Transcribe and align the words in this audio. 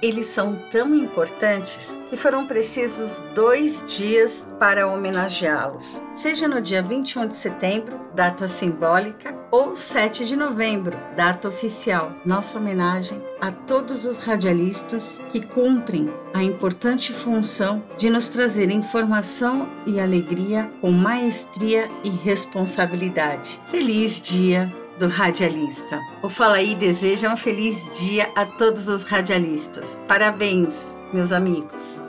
Eles 0.00 0.26
são 0.26 0.54
tão 0.70 0.94
importantes 0.94 2.00
que 2.08 2.16
foram 2.16 2.46
precisos 2.46 3.22
dois 3.34 3.84
dias 3.96 4.48
para 4.58 4.86
homenageá-los, 4.86 6.04
seja 6.14 6.46
no 6.46 6.60
dia 6.60 6.80
21 6.80 7.26
de 7.26 7.36
setembro, 7.36 7.98
data 8.14 8.46
simbólica, 8.46 9.36
ou 9.50 9.74
7 9.74 10.24
de 10.24 10.36
novembro, 10.36 10.96
data 11.16 11.48
oficial. 11.48 12.12
Nossa 12.24 12.58
homenagem 12.58 13.20
a 13.40 13.50
todos 13.50 14.04
os 14.04 14.18
radialistas 14.18 15.20
que 15.30 15.40
cumprem 15.40 16.12
a 16.32 16.42
importante 16.42 17.12
função 17.12 17.82
de 17.96 18.08
nos 18.08 18.28
trazer 18.28 18.70
informação 18.70 19.68
e 19.86 19.98
alegria 19.98 20.70
com 20.80 20.92
maestria 20.92 21.90
e 22.04 22.10
responsabilidade. 22.10 23.60
Feliz 23.70 24.20
dia! 24.20 24.72
Do 24.98 25.08
radialista. 25.08 26.00
O 26.22 26.28
Fala 26.28 26.56
aí 26.56 26.74
deseja 26.74 27.32
um 27.32 27.36
feliz 27.36 27.88
dia 27.98 28.30
a 28.34 28.44
todos 28.44 28.88
os 28.88 29.04
radialistas. 29.04 29.98
Parabéns, 30.06 30.94
meus 31.12 31.32
amigos. 31.32 32.07